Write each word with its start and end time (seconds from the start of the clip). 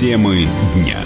Темы 0.00 0.46
дня. 0.74 0.96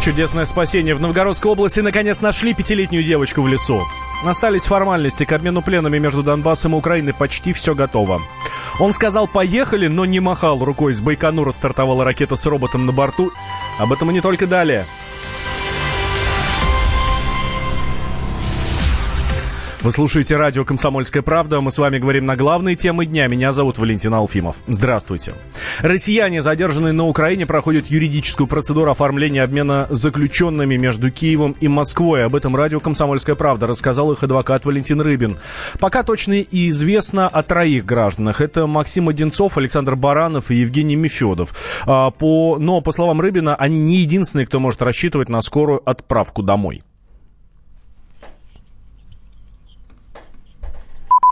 Чудесное 0.00 0.44
спасение. 0.44 0.94
В 0.94 1.00
Новгородской 1.00 1.50
области 1.50 1.80
наконец 1.80 2.20
нашли 2.20 2.54
пятилетнюю 2.54 3.02
девочку 3.02 3.42
в 3.42 3.48
лесу. 3.48 3.82
Остались 4.24 4.66
формальности 4.66 5.24
к 5.24 5.32
обмену 5.32 5.62
пленами 5.62 5.98
между 5.98 6.22
Донбассом 6.22 6.74
и 6.74 6.76
Украиной. 6.76 7.12
Почти 7.12 7.52
все 7.52 7.74
готово. 7.74 8.22
Он 8.78 8.92
сказал 8.92 9.26
«поехали», 9.26 9.88
но 9.88 10.04
не 10.04 10.20
махал 10.20 10.64
рукой. 10.64 10.94
С 10.94 11.00
Байконура 11.00 11.50
стартовала 11.50 12.04
ракета 12.04 12.36
с 12.36 12.46
роботом 12.46 12.86
на 12.86 12.92
борту. 12.92 13.32
Об 13.80 13.92
этом 13.92 14.12
и 14.12 14.14
не 14.14 14.20
только 14.20 14.46
далее. 14.46 14.86
Вы 19.82 19.90
слушаете 19.90 20.36
радио 20.36 20.64
«Комсомольская 20.64 21.24
правда». 21.24 21.60
Мы 21.60 21.72
с 21.72 21.78
вами 21.78 21.98
говорим 21.98 22.24
на 22.24 22.36
главные 22.36 22.76
темы 22.76 23.04
дня. 23.04 23.26
Меня 23.26 23.50
зовут 23.50 23.78
Валентин 23.78 24.14
Алфимов. 24.14 24.58
Здравствуйте. 24.68 25.34
Россияне, 25.80 26.40
задержанные 26.40 26.92
на 26.92 27.04
Украине, 27.08 27.46
проходят 27.46 27.88
юридическую 27.88 28.46
процедуру 28.46 28.92
оформления 28.92 29.42
обмена 29.42 29.88
заключенными 29.90 30.76
между 30.76 31.10
Киевом 31.10 31.56
и 31.58 31.66
Москвой. 31.66 32.24
Об 32.24 32.36
этом 32.36 32.54
радио 32.54 32.78
«Комсомольская 32.78 33.34
правда» 33.34 33.66
рассказал 33.66 34.12
их 34.12 34.22
адвокат 34.22 34.64
Валентин 34.64 35.00
Рыбин. 35.00 35.38
Пока 35.80 36.04
точно 36.04 36.34
и 36.34 36.68
известно 36.68 37.26
о 37.26 37.42
троих 37.42 37.84
гражданах. 37.84 38.40
Это 38.40 38.68
Максим 38.68 39.08
Одинцов, 39.08 39.58
Александр 39.58 39.96
Баранов 39.96 40.52
и 40.52 40.54
Евгений 40.54 40.94
Мефедов. 40.94 41.56
А, 41.86 42.12
но, 42.20 42.80
по 42.82 42.92
словам 42.92 43.20
Рыбина, 43.20 43.56
они 43.56 43.80
не 43.80 43.96
единственные, 43.96 44.46
кто 44.46 44.60
может 44.60 44.80
рассчитывать 44.80 45.28
на 45.28 45.40
скорую 45.40 45.82
отправку 45.84 46.44
домой. 46.44 46.82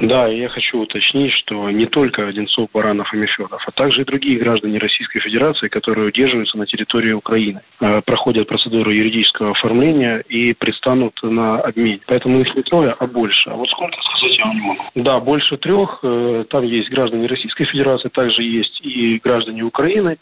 Да, 0.00 0.28
я 0.28 0.48
хочу 0.48 0.80
уточнить, 0.80 1.32
что 1.32 1.70
не 1.70 1.84
только 1.84 2.26
Одинцов, 2.26 2.70
Баранов 2.72 3.12
и 3.12 3.18
Мефедов, 3.18 3.62
а 3.66 3.70
также 3.70 4.00
и 4.00 4.04
другие 4.04 4.38
граждане 4.38 4.78
Российской 4.78 5.20
Федерации, 5.20 5.68
которые 5.68 6.08
удерживаются 6.08 6.56
на 6.56 6.64
территории 6.64 7.12
Украины, 7.12 7.60
э, 7.80 8.00
проходят 8.06 8.48
процедуру 8.48 8.90
юридического 8.90 9.50
оформления 9.50 10.24
и 10.28 10.54
предстанут 10.54 11.12
на 11.22 11.60
обмен. 11.60 12.00
Поэтому 12.06 12.40
их 12.40 12.54
не 12.56 12.62
трое, 12.62 12.96
а 12.98 13.06
больше. 13.06 13.50
А 13.50 13.54
вот 13.54 13.68
сколько 13.68 14.00
сказать 14.00 14.38
я 14.38 14.46
вам 14.46 14.54
не 14.54 14.62
могу. 14.62 14.82
Да, 14.94 15.20
больше 15.20 15.58
трех. 15.58 15.98
Э, 16.02 16.44
там 16.48 16.64
есть 16.64 16.88
граждане 16.88 17.26
Российской 17.26 17.64
Федерации, 17.64 18.08
также 18.08 18.42
есть 18.42 18.80
и 18.82 19.20
граждане 19.22 19.64
Украины. 19.64 20.16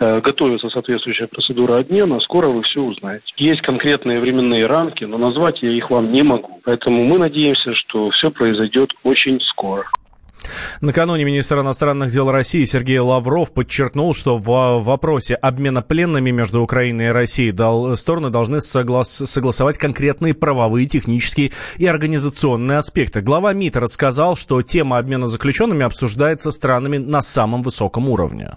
Э, 0.00 0.20
готовится 0.20 0.70
соответствующая 0.70 1.28
процедура 1.28 1.78
обмена. 1.78 2.18
Скоро 2.20 2.48
вы 2.48 2.62
все 2.64 2.80
узнаете. 2.80 3.26
Есть 3.36 3.62
конкретные 3.62 4.18
временные 4.18 4.66
рамки, 4.66 5.04
но 5.04 5.18
назвать 5.18 5.62
я 5.62 5.70
их 5.70 5.88
вам 5.90 6.10
не 6.10 6.24
могу. 6.24 6.60
Поэтому 6.64 7.04
мы 7.04 7.18
надеемся, 7.18 7.74
что 7.74 8.10
все 8.10 8.32
произойдет 8.32 8.90
очень 9.04 9.19
очень 9.20 9.40
скоро. 9.52 9.84
Накануне 10.80 11.24
министр 11.24 11.60
иностранных 11.60 12.10
дел 12.10 12.30
России 12.30 12.64
Сергей 12.64 12.98
Лавров 12.98 13.52
подчеркнул, 13.52 14.14
что 14.14 14.38
в 14.38 14.82
вопросе 14.82 15.34
обмена 15.34 15.82
пленными 15.82 16.30
между 16.30 16.62
Украиной 16.62 17.06
и 17.06 17.10
Россией 17.10 17.52
дал, 17.52 17.94
стороны 17.94 18.30
должны 18.30 18.62
соглас, 18.62 19.10
согласовать 19.10 19.76
конкретные 19.76 20.32
правовые, 20.32 20.86
технические 20.86 21.52
и 21.76 21.86
организационные 21.86 22.78
аспекты. 22.78 23.20
Глава 23.20 23.52
МИД 23.52 23.76
рассказал, 23.76 24.34
что 24.34 24.62
тема 24.62 24.96
обмена 24.96 25.26
заключенными 25.26 25.84
обсуждается 25.84 26.50
странами 26.52 26.96
на 26.96 27.20
самом 27.20 27.62
высоком 27.62 28.08
уровне. 28.08 28.52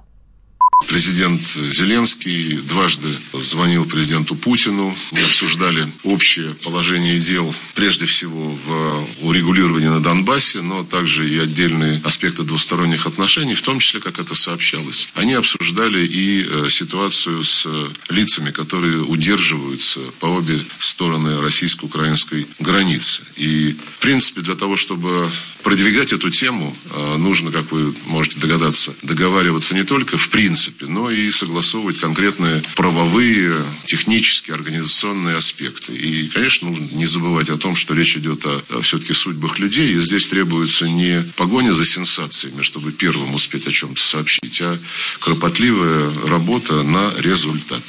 Президент 0.87 1.47
Зеленский 1.47 2.57
дважды 2.57 3.09
звонил 3.33 3.85
президенту 3.85 4.35
Путину. 4.35 4.95
Мы 5.11 5.19
обсуждали 5.21 5.91
общее 6.03 6.53
положение 6.55 7.19
дел, 7.19 7.53
прежде 7.73 8.05
всего 8.05 8.51
в 8.65 9.07
урегулировании 9.21 9.87
на 9.87 10.01
Донбассе, 10.01 10.61
но 10.61 10.83
также 10.83 11.29
и 11.29 11.37
отдельные 11.39 12.01
аспекты 12.03 12.43
двусторонних 12.43 13.07
отношений, 13.07 13.55
в 13.55 13.61
том 13.61 13.79
числе, 13.79 14.01
как 14.01 14.19
это 14.19 14.35
сообщалось. 14.35 15.09
Они 15.13 15.33
обсуждали 15.33 16.05
и 16.05 16.45
э, 16.47 16.69
ситуацию 16.69 17.43
с 17.43 17.67
лицами, 18.09 18.51
которые 18.51 19.01
удерживаются 19.01 19.99
по 20.19 20.27
обе 20.27 20.59
стороны 20.79 21.41
российско-украинской 21.41 22.47
границы. 22.59 23.23
И, 23.37 23.75
в 23.97 23.99
принципе, 23.99 24.41
для 24.41 24.55
того, 24.55 24.75
чтобы 24.75 25.29
продвигать 25.63 26.13
эту 26.13 26.29
тему, 26.29 26.75
э, 26.91 27.17
нужно, 27.17 27.51
как 27.51 27.71
вы 27.71 27.95
можете 28.05 28.39
догадаться, 28.39 28.93
договариваться 29.01 29.75
не 29.75 29.83
только 29.83 30.17
в 30.17 30.29
принципе, 30.29 30.72
принципе, 30.73 30.85
но 30.85 31.09
и 31.09 31.31
согласовывать 31.31 31.99
конкретные 31.99 32.61
правовые, 32.75 33.63
технические, 33.85 34.55
организационные 34.55 35.37
аспекты. 35.37 35.93
И, 35.93 36.27
конечно, 36.27 36.69
нужно 36.69 36.95
не 36.95 37.05
забывать 37.05 37.49
о 37.49 37.57
том, 37.57 37.75
что 37.75 37.93
речь 37.93 38.17
идет 38.17 38.45
о, 38.45 38.61
о 38.69 38.81
все-таки 38.81 39.13
судьбах 39.13 39.59
людей, 39.59 39.93
и 39.93 39.99
здесь 39.99 40.27
требуется 40.27 40.87
не 40.87 41.23
погоня 41.35 41.73
за 41.73 41.85
сенсациями, 41.85 42.61
чтобы 42.61 42.91
первым 42.91 43.33
успеть 43.33 43.67
о 43.67 43.71
чем-то 43.71 44.01
сообщить, 44.01 44.61
а 44.61 44.79
кропотливая 45.19 46.11
работа 46.25 46.83
на 46.83 47.13
результат. 47.19 47.83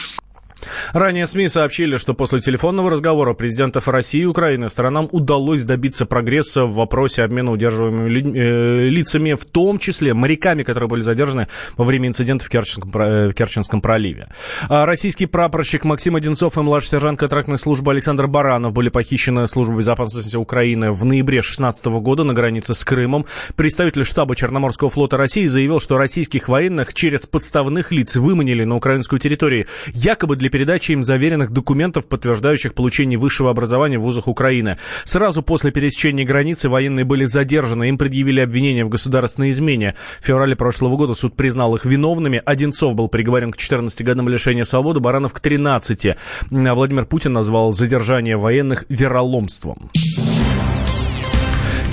Ранее 0.93 1.27
СМИ 1.27 1.49
сообщили, 1.49 1.97
что 1.97 2.15
после 2.15 2.41
телефонного 2.41 2.91
разговора 2.91 3.35
президентов 3.35 3.89
России 3.89 4.23
и 4.23 4.27
Украины 4.27 4.69
сторонам 4.69 5.09
удалось 5.13 5.65
добиться 5.65 6.07
прогресса 6.07 6.65
в 6.65 6.75
вопросе 6.75 7.23
обмена 7.23 7.53
удерживаемыми 7.53 8.39
э, 8.39 8.89
лицами, 8.89 9.35
в 9.35 9.45
том 9.45 9.79
числе 9.79 10.15
моряками, 10.15 10.63
которые 10.63 10.89
были 10.89 11.01
задержаны 11.01 11.49
во 11.77 11.85
время 11.85 12.09
инцидента 12.09 12.45
в 12.45 12.49
Керченском, 12.49 12.91
э, 13.01 13.29
в 13.29 13.35
Керченском 13.35 13.81
проливе. 13.81 14.29
А 14.69 14.87
российский 14.87 15.27
прапорщик 15.27 15.85
Максим 15.85 16.17
Одинцов 16.17 16.57
и 16.57 16.61
младший 16.61 16.91
сержант 16.91 17.19
контрактной 17.19 17.59
службы 17.59 17.93
Александр 17.93 18.27
Баранов 18.27 18.73
были 18.73 18.89
похищены 18.89 19.47
службой 19.49 19.79
безопасности 19.79 20.37
Украины 20.37 20.93
в 20.93 21.05
ноябре 21.05 21.39
2016 21.39 21.87
года 21.87 22.25
на 22.25 22.33
границе 22.33 22.75
с 22.75 22.85
Крымом. 22.85 23.27
Представитель 23.57 24.05
штаба 24.05 24.37
Черноморского 24.37 24.91
флота 24.91 25.17
России 25.17 25.47
заявил, 25.47 25.81
что 25.81 25.99
российских 25.99 26.49
военных 26.49 26.95
через 26.95 27.27
подставных 27.27 27.93
лиц 27.93 28.17
выманили 28.17 28.65
на 28.65 28.77
украинскую 28.77 29.19
территорию, 29.19 29.67
якобы 29.93 30.37
для 30.37 30.51
передачи 30.55 30.93
им 30.93 31.03
заверенных 31.03 31.51
документов, 31.51 32.07
подтверждающих 32.07 32.75
получение 32.75 33.19
высшего 33.19 33.51
образования 33.51 33.99
в 33.99 34.03
вузах 34.03 34.29
Украины. 34.29 34.79
Сразу 35.03 35.43
после 35.43 35.73
пересечения 35.73 36.25
границы 36.25 36.69
военные 36.69 37.05
были 37.05 37.25
задержаны, 37.25 37.89
им 37.89 37.99
предъявили 37.99 38.39
обвинение 38.39 38.85
в 38.85 38.89
государственной 38.89 39.51
измене. 39.51 39.97
В 40.21 40.25
феврале 40.25 40.55
прошлого 40.55 40.97
года 40.97 41.15
суд 41.15 41.35
признал 41.35 41.75
их 41.75 41.85
виновными. 41.85 42.41
Одинцов 42.45 42.95
был 42.95 43.09
приговорен 43.09 43.51
к 43.51 43.57
14 43.57 44.05
годам 44.05 44.29
лишения 44.29 44.63
свободы, 44.63 45.01
Баранов 45.01 45.33
к 45.33 45.41
13. 45.41 46.07
А 46.07 46.75
Владимир 46.77 47.07
Путин 47.07 47.33
назвал 47.33 47.73
задержание 47.73 48.37
военных 48.37 48.85
вероломством. 48.89 49.91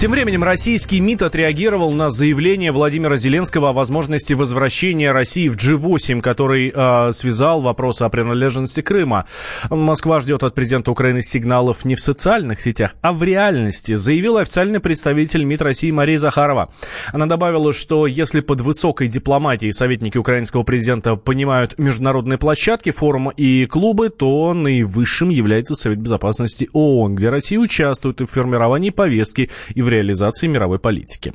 Тем 0.02 0.10
временем 0.10 0.44
российский 0.44 1.00
МИД 1.00 1.22
отреагировал 1.22 1.92
на 1.92 2.10
заявление 2.10 2.72
Владимира 2.72 3.18
Зеленского 3.18 3.70
о 3.70 3.72
возможности 3.72 4.34
возвращения 4.34 5.12
России 5.12 5.48
в 5.48 5.56
G8, 5.56 6.22
который 6.22 6.74
э, 6.74 7.12
связал 7.12 7.62
вопрос 7.62 8.02
о 8.02 8.10
принадлежности 8.10 8.82
Крыма. 8.82 9.28
Москва 9.70 10.20
ждет 10.20 10.42
от 10.42 10.56
президента 10.56 10.90
Украины 10.90 11.22
сигналов 11.22 11.86
не 11.86 11.94
в 11.94 12.00
социальных 12.00 12.62
сетях, 12.62 12.96
а 13.02 13.14
в 13.14 13.22
реальности, 13.22 13.94
заявил 13.94 14.38
официальный 14.38 14.80
представитель 14.80 15.44
МИД 15.44 15.62
России 15.62 15.92
Мария 15.92 16.18
Захарова. 16.18 16.74
Она 17.14 17.28
добавила, 17.28 17.72
что 17.72 18.08
если 18.08 18.40
под 18.40 18.62
высокой 18.62 19.08
дипломатией 19.08 19.72
советники 19.72 20.18
украинского 20.18 20.64
президента 20.64 21.16
понимают 21.16 21.78
международные 21.78 22.40
площадки, 22.40 22.90
форумы 22.90 23.34
и 23.38 23.68
клубы, 23.68 24.10
то 24.10 24.56
наивысшим 24.56 25.30
является 25.30 25.76
Совет 25.76 26.00
Безопасности 26.00 26.70
ООН, 26.74 27.14
где 27.14 27.30
Россия 27.30 27.60
участвует 27.60 28.20
в 28.20 28.26
формировании 28.26 28.90
повестки 28.90 29.52
и 29.76 29.84
в 29.84 29.91
реализации 29.92 30.48
мировой 30.48 30.80
политики. 30.80 31.34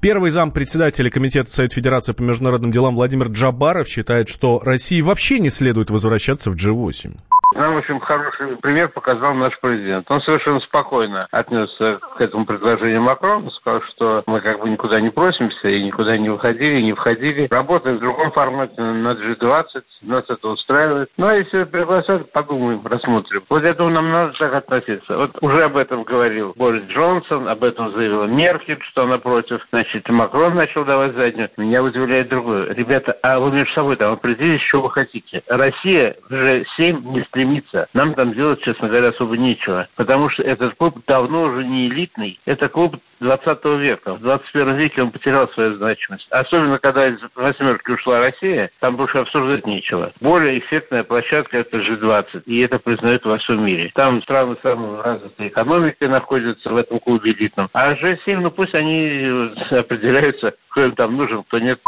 Первый 0.00 0.30
зам 0.30 0.50
председателя 0.50 1.10
Комитета 1.10 1.50
Совет 1.50 1.72
Федерации 1.72 2.12
по 2.12 2.22
международным 2.22 2.70
делам 2.70 2.94
Владимир 2.94 3.28
Джабаров 3.28 3.88
считает, 3.88 4.28
что 4.28 4.60
России 4.64 5.00
вообще 5.00 5.38
не 5.38 5.50
следует 5.50 5.90
возвращаться 5.90 6.50
в 6.50 6.54
G8. 6.54 7.16
Нам, 7.54 7.74
в 7.74 7.78
общем, 7.78 8.00
хороший 8.00 8.56
пример 8.56 8.88
показал 8.88 9.34
наш 9.34 9.58
президент. 9.60 10.10
Он 10.10 10.20
совершенно 10.22 10.60
спокойно 10.60 11.26
отнесся 11.30 11.98
к 12.16 12.20
этому 12.20 12.46
предложению 12.46 13.02
Макрона, 13.02 13.50
сказал, 13.50 13.82
что 13.94 14.22
мы 14.26 14.40
как 14.40 14.60
бы 14.60 14.70
никуда 14.70 15.00
не 15.00 15.10
просимся 15.10 15.68
и 15.68 15.82
никуда 15.82 16.16
не 16.16 16.28
выходили, 16.28 16.80
не 16.80 16.92
входили. 16.92 17.48
Работаем 17.50 17.96
в 17.96 18.00
другом 18.00 18.32
формате 18.32 18.80
на 18.80 19.12
G20, 19.12 19.82
нас 20.02 20.24
это 20.28 20.48
устраивает. 20.48 21.10
Ну, 21.16 21.26
а 21.26 21.34
если 21.34 21.64
пригласят, 21.64 22.30
подумаем, 22.32 22.80
рассмотрим. 22.84 23.42
Вот 23.48 23.64
этому 23.64 23.90
нам 23.90 24.10
надо 24.10 24.32
так 24.38 24.54
относиться. 24.54 25.16
Вот 25.16 25.30
уже 25.40 25.64
об 25.64 25.76
этом 25.76 26.04
говорил 26.04 26.52
Борис 26.56 26.84
Джонсон, 26.88 27.48
об 27.48 27.64
этом 27.64 27.92
заявила 27.92 28.24
Меркель, 28.24 28.80
что 28.90 29.02
она 29.02 29.18
против. 29.18 29.60
Значит, 29.70 30.08
Макрон 30.08 30.54
начал 30.54 30.84
давать 30.84 31.14
заднюю. 31.14 31.50
Меня 31.56 31.82
удивляет 31.82 32.28
другое. 32.28 32.72
Ребята, 32.74 33.16
а 33.22 33.38
вы 33.38 33.50
между 33.52 33.72
собой 33.74 33.96
там 33.96 34.12
определились, 34.12 34.62
что 34.68 34.80
вы 34.80 34.90
хотите. 34.90 35.42
Россия 35.48 36.16
уже 36.28 36.64
7 36.76 37.12
не 37.12 37.22
стремится. 37.42 37.88
Нам 37.92 38.14
там 38.14 38.34
делать, 38.34 38.62
честно 38.62 38.88
говоря, 38.88 39.08
особо 39.08 39.36
нечего. 39.36 39.88
Потому 39.96 40.30
что 40.30 40.42
этот 40.42 40.74
клуб 40.76 40.98
давно 41.06 41.44
уже 41.44 41.64
не 41.64 41.88
элитный. 41.88 42.38
Это 42.46 42.68
клуб 42.68 42.96
20 43.20 43.64
века. 43.80 44.14
В 44.14 44.20
21 44.20 44.76
веке 44.76 45.02
он 45.02 45.10
потерял 45.10 45.48
свою 45.50 45.76
значимость. 45.76 46.26
Особенно, 46.30 46.78
когда 46.78 47.08
из 47.08 47.18
восьмерки 47.34 47.90
ушла 47.90 48.20
Россия, 48.20 48.70
там 48.80 48.96
больше 48.96 49.18
обсуждать 49.18 49.66
нечего. 49.66 50.12
Более 50.20 50.58
эффектная 50.58 51.04
площадка– 51.04 51.58
это 51.58 51.78
G20. 51.78 52.42
И 52.46 52.60
это 52.60 52.78
признают 52.78 53.24
во 53.24 53.38
всем 53.38 53.64
мире. 53.64 53.90
Там 53.94 54.22
страны 54.22 54.56
самой 54.62 55.00
развитой 55.00 55.48
экономикой 55.48 56.08
находятся 56.08 56.70
в 56.70 56.76
этом 56.76 56.98
клубе 56.98 57.32
элитном. 57.32 57.68
А 57.72 57.94
G7, 57.94 58.38
ну 58.38 58.50
пусть 58.50 58.74
они 58.74 59.50
определяются, 59.70 60.54
кто 60.70 60.84
им 60.84 60.92
там 60.92 61.16
нужен, 61.16 61.42
кто 61.44 61.58
нет. 61.58 61.80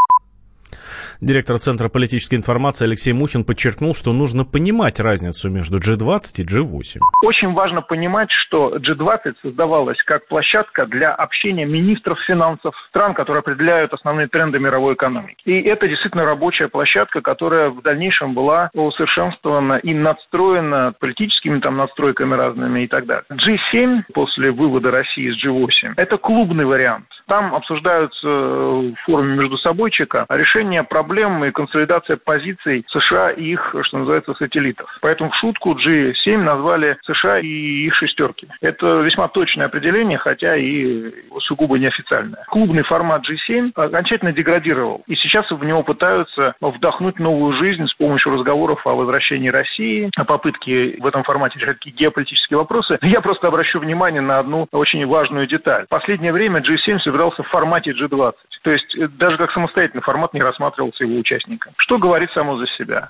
Директор 1.20 1.58
Центра 1.58 1.88
политической 1.88 2.34
информации 2.34 2.87
Алексей 2.87 3.12
Мухин 3.12 3.44
подчеркнул, 3.44 3.94
что 3.94 4.12
нужно 4.12 4.44
понимать 4.44 5.00
разницу 5.00 5.50
между 5.50 5.78
G20 5.78 6.20
и 6.38 6.44
G8. 6.44 7.00
Очень 7.22 7.52
важно 7.52 7.82
понимать, 7.82 8.28
что 8.31 8.76
G20 8.76 9.34
создавалась 9.43 10.02
как 10.05 10.26
площадка 10.28 10.87
для 10.87 11.12
общения 11.14 11.66
министров 11.66 12.19
финансов 12.26 12.75
стран, 12.88 13.14
которые 13.14 13.40
определяют 13.40 13.93
основные 13.93 14.28
тренды 14.28 14.58
мировой 14.58 14.94
экономики. 14.94 15.37
И 15.44 15.61
это 15.62 15.88
действительно 15.88 16.25
рабочая 16.25 16.69
площадка, 16.69 17.20
которая 17.20 17.70
в 17.70 17.82
дальнейшем 17.82 18.34
была 18.34 18.70
усовершенствована 18.75 19.75
и 19.75 19.94
надстроена 19.94 20.94
политическими 20.99 21.60
там 21.60 21.76
настройками 21.76 22.34
разными 22.34 22.84
и 22.84 22.88
так 22.88 23.06
далее. 23.06 23.25
G7 23.31 24.02
после 24.12 24.50
вывода 24.50 24.90
России 24.90 25.31
из 25.31 25.44
G8– 25.44 25.94
это 25.96 26.17
клубный 26.19 26.64
вариант. 26.64 27.06
Там 27.26 27.54
обсуждаются 27.54 28.26
в 28.26 28.94
форуме 29.04 29.36
между 29.36 29.56
собойчика 29.58 30.26
решение 30.28 30.82
проблем 30.82 31.44
и 31.44 31.50
консолидация 31.50 32.16
позиций 32.16 32.84
США 32.90 33.30
и 33.30 33.44
их, 33.44 33.74
что 33.82 33.98
называется, 33.98 34.34
сателлитов. 34.34 34.90
Поэтому 35.00 35.30
в 35.30 35.36
шутку 35.36 35.72
G7 35.72 36.36
назвали 36.38 36.96
США 37.04 37.38
и 37.38 37.46
их 37.46 37.94
шестерки. 37.94 38.48
Это 38.60 39.00
весьма 39.00 39.28
точное 39.28 39.66
определение, 39.66 40.18
хотя 40.18 40.56
и 40.56 41.12
сугубо 41.40 41.78
неофициальное. 41.78 42.44
Клубный 42.48 42.82
формат 42.82 43.22
G7 43.28 43.72
окончательно 43.74 44.32
деградировал. 44.32 45.02
И 45.06 45.14
сейчас 45.16 45.50
в 45.50 45.64
него 45.64 45.82
пытаются 45.82 46.54
вдохнуть 46.60 47.18
новую 47.18 47.56
жизнь 47.56 47.86
с 47.86 47.94
помощью 47.94 48.32
разговоров 48.32 48.86
о 48.86 48.94
возвращении 48.94 49.48
России, 49.48 50.10
о 50.16 50.24
попытке 50.24 50.96
в 51.00 51.06
этом 51.06 51.22
формате 51.22 51.58
решать 51.58 51.76
какие 51.76 51.94
геополитические 51.94 52.58
вопросы. 52.58 52.98
Я 53.02 53.20
просто 53.20 53.48
обращу 53.48 53.80
внимание 53.80 54.20
на 54.20 54.38
одну 54.38 54.66
очень 54.72 55.06
важную 55.06 55.46
деталь. 55.46 55.84
В 55.86 55.88
последнее 55.88 56.32
время 56.32 56.60
G7 56.60 56.98
собирался 57.14 57.43
в 57.43 57.49
формате 57.49 57.93
G20. 57.93 58.32
То 58.64 58.70
есть 58.70 58.96
э, 58.96 59.08
даже 59.08 59.37
как 59.37 59.50
самостоятельный 59.52 60.02
формат 60.02 60.34
не 60.34 60.40
рассматривался 60.40 61.05
его 61.05 61.16
участником. 61.16 61.72
Что 61.76 61.99
говорит 61.99 62.31
само 62.34 62.56
за 62.56 62.66
себя. 62.78 63.06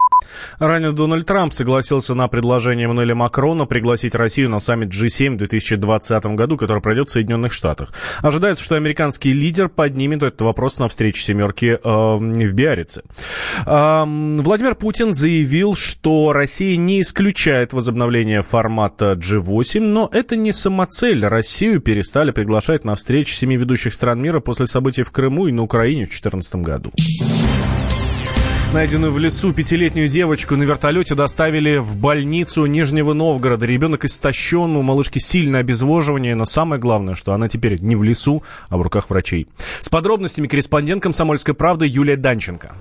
Ранее 0.59 0.93
Дональд 0.93 1.27
Трамп 1.27 1.53
согласился 1.53 2.15
на 2.15 2.29
предложение 2.29 2.85
Эммануэля 2.85 3.15
Макрона 3.15 3.65
пригласить 3.65 4.15
Россию 4.15 4.51
на 4.51 4.59
саммит 4.59 4.91
G7 4.91 5.35
в 5.35 5.37
2020 5.39 6.27
году, 6.27 6.57
который 6.57 6.83
пройдет 6.83 7.07
в 7.07 7.13
Соединенных 7.13 7.53
Штатах. 7.53 7.91
Ожидается, 8.21 8.63
что 8.63 8.75
американский 8.75 9.33
лидер 9.33 9.69
поднимет 9.69 10.23
этот 10.23 10.43
вопрос 10.43 10.79
на 10.79 10.89
встрече 10.89 11.23
семерки 11.23 11.67
э, 11.67 11.79
в 11.83 12.55
Биарице. 12.55 13.03
Э, 13.65 14.05
Владимир 14.05 14.75
Путин 14.75 15.13
заявил, 15.13 15.77
что 15.77 16.33
Россия 16.33 16.77
не 16.77 17.01
исключает 17.01 17.73
возобновление 17.73 18.43
формата 18.43 19.13
G8, 19.13 19.81
но 19.81 20.11
это 20.13 20.37
не 20.37 20.53
самоцель. 20.53 21.25
Россию 21.25 21.81
перестали 21.81 22.33
приглашать 22.33 22.85
на 22.85 22.97
встречи 22.97 23.33
семи 23.35 23.57
ведущих 23.57 23.94
стран 23.95 24.21
мира 24.21 24.41
после 24.41 24.67
событий 24.67 25.03
в 25.03 25.11
Крыму 25.11 25.47
и 25.47 25.53
на 25.53 25.63
Украине 25.63 26.05
в 26.05 26.09
2014 26.09 26.57
году. 26.57 26.91
Найденную 28.75 29.13
в 29.13 29.21
лесу 29.21 29.53
пятилетнюю 29.53 30.09
девочку 30.09 30.57
на 30.57 30.65
вертолете 30.65 31.15
доставили 31.15 31.77
в 31.77 31.97
больницу 31.97 32.67
Нижнего 32.67 33.13
Новгорода. 33.13 33.67
Ребенок 33.67 34.05
истощен, 34.05 34.75
у 34.75 34.83
малышки 34.83 35.21
сильное 35.21 35.61
обезвоживание, 35.61 36.35
но 36.35 36.45
самое 36.45 36.81
главное, 36.81 37.15
что 37.15 37.35
она 37.35 37.49
теперь 37.49 37.81
не 37.81 37.95
в 37.95 38.03
лесу, 38.03 38.43
а 38.69 38.77
в 38.77 38.83
руках 38.83 39.11
врачей. 39.11 39.47
С 39.81 39.89
подробностями 39.89 40.49
корреспондент 40.49 41.05
«Комсомольской 41.05 41.55
правды» 41.55 41.87
Юлия 41.87 42.17
Данченко. 42.17 42.75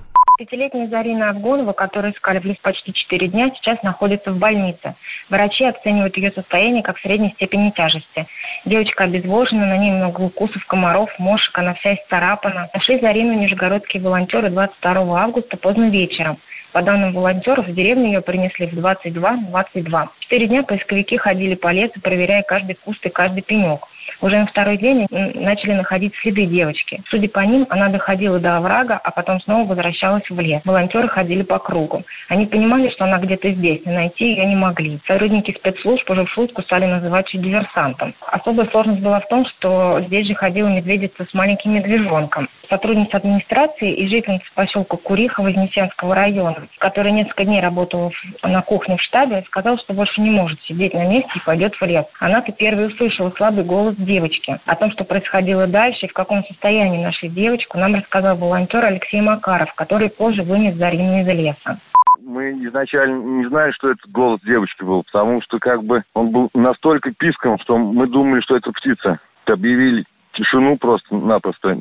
Пятилетняя 0.43 0.87
Зарина 0.87 1.29
Авгонова, 1.29 1.71
которую 1.71 2.11
искали 2.11 2.39
в 2.39 2.43
лес 2.43 2.57
почти 2.61 2.93
четыре 2.93 3.29
дня, 3.29 3.49
сейчас 3.55 3.81
находится 3.81 4.29
в 4.29 4.39
больнице. 4.39 4.95
Врачи 5.29 5.63
оценивают 5.63 6.17
ее 6.17 6.33
состояние 6.33 6.83
как 6.83 6.99
средней 6.99 7.31
степени 7.35 7.69
тяжести. 7.69 8.27
Девочка 8.65 9.05
обезвожена, 9.05 9.67
на 9.67 9.77
ней 9.77 9.91
много 9.91 10.19
укусов 10.19 10.65
комаров, 10.65 11.09
мошек, 11.17 11.57
она 11.57 11.75
вся 11.75 11.93
исцарапана. 11.93 12.67
Нашли 12.73 12.99
Зарину 12.99 13.31
нижегородские 13.35 14.03
волонтеры 14.03 14.49
22 14.49 15.23
августа 15.23 15.55
поздно 15.55 15.89
вечером. 15.89 16.37
По 16.73 16.81
данным 16.81 17.13
волонтеров, 17.13 17.67
в 17.67 17.73
деревню 17.73 18.07
ее 18.07 18.21
принесли 18.21 18.67
в 18.67 18.73
22-22. 18.73 20.09
Четыре 20.19 20.47
дня 20.47 20.63
поисковики 20.63 21.15
ходили 21.15 21.55
по 21.55 21.71
лесу, 21.71 22.01
проверяя 22.01 22.43
каждый 22.43 22.75
куст 22.75 23.05
и 23.05 23.09
каждый 23.09 23.43
пенек. 23.43 23.79
Уже 24.21 24.37
на 24.37 24.45
второй 24.47 24.77
день 24.77 25.07
начали 25.09 25.73
находить 25.73 26.13
следы 26.21 26.45
девочки. 26.45 27.01
Судя 27.09 27.29
по 27.29 27.39
ним, 27.39 27.65
она 27.69 27.89
доходила 27.89 28.39
до 28.39 28.57
оврага, 28.57 28.99
а 29.03 29.11
потом 29.11 29.39
снова 29.41 29.67
возвращалась 29.67 30.29
в 30.29 30.39
лес. 30.39 30.61
Волонтеры 30.65 31.07
ходили 31.07 31.43
по 31.43 31.59
кругу. 31.59 32.03
Они 32.29 32.45
понимали, 32.45 32.89
что 32.89 33.05
она 33.05 33.19
где-то 33.19 33.51
здесь, 33.51 33.81
но 33.85 33.93
найти 33.93 34.25
ее 34.25 34.45
не 34.45 34.55
могли. 34.55 34.99
Сотрудники 35.07 35.51
спецслужб 35.51 36.09
уже 36.09 36.25
в 36.25 36.29
шутку 36.31 36.61
стали 36.61 36.85
называть 36.85 37.33
ее 37.33 37.41
диверсантом. 37.41 38.13
Особая 38.27 38.67
сложность 38.67 39.01
была 39.01 39.19
в 39.19 39.27
том, 39.27 39.45
что 39.45 40.01
здесь 40.07 40.27
же 40.27 40.35
ходила 40.35 40.67
медведица 40.67 41.25
с 41.29 41.33
маленьким 41.33 41.73
медвежонком. 41.73 42.49
Сотрудница 42.73 43.17
администрации 43.17 43.93
и 43.93 44.07
жительница 44.07 44.45
поселка 44.55 44.97
Куриха 44.97 45.43
Вознесенского 45.43 46.15
района, 46.15 46.67
которая 46.79 47.13
несколько 47.13 47.45
дней 47.45 47.61
работала 47.61 48.11
на 48.41 48.63
кухне 48.63 48.97
в 48.97 49.01
штабе, 49.03 49.43
сказала, 49.45 49.77
что 49.77 49.93
больше 49.93 50.19
не 50.19 50.31
может 50.31 50.59
сидеть 50.63 50.95
на 50.95 51.05
месте 51.05 51.29
и 51.35 51.45
пойдет 51.45 51.75
в 51.75 51.85
лес. 51.85 52.03
Она-то 52.19 52.51
первой 52.51 52.87
услышала 52.87 53.31
слабый 53.37 53.63
голос 53.63 53.93
девочки. 53.97 54.59
О 54.65 54.75
том, 54.75 54.91
что 54.91 55.03
происходило 55.03 55.67
дальше 55.67 56.07
и 56.07 56.09
в 56.09 56.13
каком 56.13 56.43
состоянии 56.45 57.03
нашли 57.03 57.29
девочку, 57.29 57.77
нам 57.77 57.93
рассказал 57.93 58.37
волонтер 58.37 58.83
Алексей 58.83 59.21
Макаров, 59.21 59.71
который 59.75 60.09
позже 60.09 60.41
вынес 60.41 60.75
Зарину 60.75 61.21
из 61.21 61.27
леса 61.27 61.77
мы 62.25 62.51
изначально 62.65 63.21
не 63.21 63.47
знали, 63.49 63.71
что 63.71 63.91
это 63.91 63.99
голос 64.07 64.39
девочки 64.41 64.81
был, 64.81 65.03
потому 65.03 65.41
что 65.41 65.59
как 65.59 65.83
бы 65.83 66.03
он 66.13 66.31
был 66.31 66.49
настолько 66.53 67.11
писком, 67.11 67.59
что 67.59 67.77
мы 67.77 68.07
думали, 68.07 68.39
что 68.41 68.55
это 68.55 68.71
птица. 68.71 69.19
Объявили 69.45 70.05
тишину 70.33 70.77
просто-напросто 70.77 71.77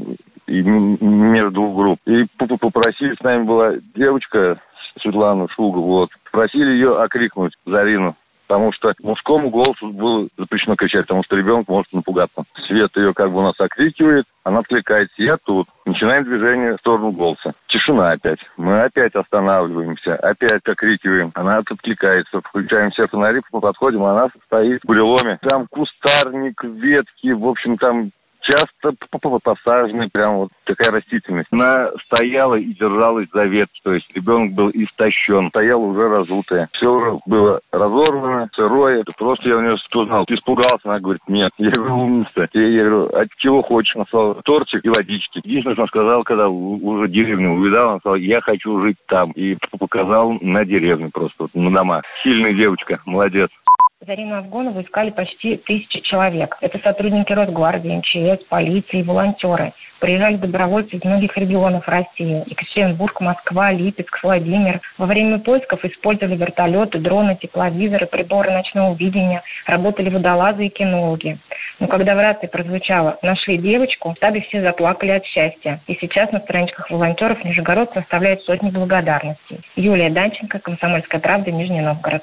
между 0.47 1.71
групп. 1.73 2.01
И 2.07 2.27
попросили, 2.37 3.15
с 3.15 3.23
нами 3.23 3.45
была 3.45 3.75
девочка 3.95 4.61
Светлана 5.01 5.49
Шуга, 5.51 5.79
вот. 5.79 6.11
Просили 6.31 6.73
ее 6.73 7.01
окрикнуть 7.01 7.55
Зарину 7.65 8.17
потому 8.53 8.71
что 8.73 8.93
мужскому 9.03 9.49
голосу 9.49 9.89
было 9.93 10.29
запрещено 10.37 10.77
кричать, 10.77 11.07
потому 11.07 11.25
что 11.25 11.37
ребенок 11.37 11.67
может 11.69 11.91
напугаться. 11.91 12.45
Свет 12.67 12.91
ее 12.97 13.15
как 13.15 13.33
бы 13.33 13.39
у 13.39 13.43
нас 13.43 13.55
окрикивает, 13.59 14.27
она 14.45 14.59
откликается, 14.59 15.15
я 15.17 15.39
тут. 15.43 15.69
Начинаем 15.87 16.25
движение 16.25 16.77
в 16.77 16.81
сторону 16.81 17.13
голоса. 17.13 17.55
Тишина 17.69 18.11
опять. 18.11 18.41
Мы 18.59 18.83
опять 18.83 19.15
останавливаемся, 19.15 20.17
опять 20.17 20.61
окрикиваем. 20.67 21.33
Она 21.35 21.59
откликается. 21.59 22.43
Включаем 22.43 22.91
все 22.91 23.07
фонари, 23.07 23.41
подходим, 23.51 24.03
она 24.03 24.29
стоит 24.45 24.83
в 24.83 24.87
буреломе. 24.87 25.39
Там 25.41 25.67
кустарник, 25.71 26.63
ветки, 26.63 27.31
в 27.31 27.47
общем, 27.49 27.79
там 27.79 28.11
часто 28.43 28.95
посаженная 29.43 30.09
прям 30.13 30.37
вот 30.37 30.51
такая 30.65 30.91
растительность. 30.91 31.49
Она 31.51 31.91
стояла 32.07 32.57
и 32.57 32.73
держалась 32.75 33.29
за 33.33 33.45
ветки, 33.45 33.81
то 33.83 33.93
есть 33.93 34.07
ребенок 34.15 34.53
был 34.53 34.71
истощен, 34.71 35.49
стояла 35.49 35.83
уже 35.83 36.09
разутая. 36.09 36.69
Все 36.73 36.93
уже 36.93 37.19
было 37.27 37.61
разорвано, 37.73 38.49
сырое. 38.55 39.05
Просто 39.17 39.49
я 39.49 39.57
у 39.57 39.61
нее 39.61 39.77
узнал, 39.95 40.25
ты 40.27 40.35
испугался? 40.35 40.81
Она 40.85 41.01
говорит, 41.01 41.23
нет. 41.29 41.53
Я 41.59 41.71
говорю, 41.71 41.97
умница. 41.97 42.49
Я, 42.53 42.85
говорю, 42.85 43.11
а 43.15 43.25
чего 43.39 43.63
хочешь? 43.63 43.95
Она 43.95 44.05
сказала, 44.07 44.35
тортик 44.43 44.85
и 44.85 44.89
водички. 44.89 45.41
Единственное, 45.45 45.75
что 45.75 45.83
она 45.83 45.89
сказала, 45.89 46.23
когда 46.23 46.49
уже 46.49 47.09
деревню 47.09 47.53
увидала, 47.53 47.93
она 47.93 47.99
сказала, 48.01 48.17
я 48.17 48.41
хочу 48.41 48.81
жить 48.83 48.99
там. 49.07 49.33
И 49.33 49.57
показал 49.79 50.39
на 50.41 50.65
деревню 50.65 51.11
просто, 51.13 51.35
вот, 51.39 51.55
на 51.55 51.71
дома. 51.71 52.03
Сильная 52.23 52.55
девочка, 52.55 53.01
молодец. 53.05 53.51
Зарину 54.05 54.35
Авгонову 54.35 54.83
искали 54.83 55.11
почти 55.11 55.59
тысячи 55.59 56.01
человек. 56.01 56.57
Это 56.61 56.79
сотрудники 56.81 57.33
Росгвардии, 57.33 57.99
МЧС, 57.99 58.45
полиции 58.49 59.03
волонтеры. 59.03 59.73
Приезжали 60.01 60.37
добровольцы 60.37 60.97
из 60.97 61.05
многих 61.05 61.37
регионов 61.37 61.87
России. 61.87 62.43
Екатеринбург, 62.47 63.21
Москва, 63.21 63.71
Липецк, 63.71 64.19
Владимир. 64.25 64.81
Во 64.99 65.07
время 65.07 65.39
поисков 65.39 65.85
использовали 65.85 66.35
вертолеты, 66.35 66.99
дроны, 66.99 67.39
тепловизоры, 67.41 68.07
приборы 68.07 68.51
ночного 68.51 68.97
видения. 68.97 69.43
Работали 69.67 70.11
водолазы 70.11 70.67
и 70.67 70.71
кинологи. 70.71 71.39
Но 71.79 71.87
когда 71.87 72.17
в 72.17 72.19
рации 72.19 72.49
прозвучало 72.49 73.19
«нашли 73.23 73.57
девочку», 73.57 74.15
штабе 74.17 74.41
все 74.41 74.63
заплакали 74.63 75.13
от 75.13 75.25
счастья. 75.27 75.81
И 75.87 75.97
сейчас 76.01 76.33
на 76.33 76.41
страничках 76.41 76.91
волонтеров 76.91 77.45
Нижегород 77.45 77.93
составляет 77.95 78.43
сотни 78.43 78.71
благодарностей. 78.71 79.61
Юлия 79.77 80.11
Данченко, 80.11 80.59
Комсомольская 80.59 81.21
правда, 81.21 81.53
Нижний 81.53 81.81
Новгород. 81.81 82.23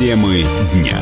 Темы 0.00 0.46
дня. 0.72 0.98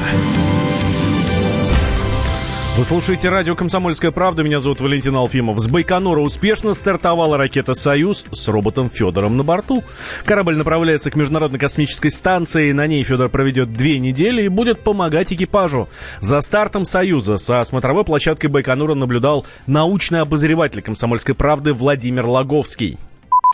Вы 2.76 2.84
слушаете 2.84 3.28
радио 3.28 3.54
«Комсомольская 3.54 4.10
правда». 4.10 4.42
Меня 4.42 4.58
зовут 4.58 4.80
Валентин 4.80 5.14
Алфимов. 5.14 5.60
С 5.60 5.68
Байконура 5.68 6.18
успешно 6.18 6.74
стартовала 6.74 7.36
ракета 7.36 7.74
«Союз» 7.74 8.26
с 8.32 8.48
роботом 8.48 8.90
Федором 8.90 9.36
на 9.36 9.44
борту. 9.44 9.84
Корабль 10.24 10.56
направляется 10.56 11.12
к 11.12 11.14
Международной 11.14 11.60
космической 11.60 12.08
станции. 12.08 12.72
На 12.72 12.88
ней 12.88 13.04
Федор 13.04 13.28
проведет 13.28 13.72
две 13.72 14.00
недели 14.00 14.42
и 14.42 14.48
будет 14.48 14.80
помогать 14.80 15.32
экипажу. 15.32 15.88
За 16.18 16.40
стартом 16.40 16.84
«Союза» 16.84 17.36
со 17.36 17.62
смотровой 17.62 18.02
площадкой 18.02 18.48
Байконура 18.48 18.94
наблюдал 18.94 19.46
научный 19.68 20.22
обозреватель 20.22 20.82
«Комсомольской 20.82 21.36
правды» 21.36 21.72
Владимир 21.72 22.26
Логовский 22.26 22.98